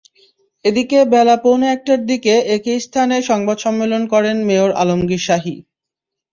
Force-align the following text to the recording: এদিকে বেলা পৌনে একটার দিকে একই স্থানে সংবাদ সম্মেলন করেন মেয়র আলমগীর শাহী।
এদিকে 0.65 0.99
বেলা 1.13 1.35
পৌনে 1.43 1.67
একটার 1.71 2.01
দিকে 2.05 2.33
একই 2.55 2.77
স্থানে 2.79 3.15
সংবাদ 3.29 3.57
সম্মেলন 3.57 4.03
করেন 4.13 4.37
মেয়র 4.47 4.71
আলমগীর 4.81 5.21
শাহী। 5.27 5.55